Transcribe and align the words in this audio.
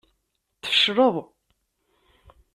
Tfecleḍ. 0.63 1.15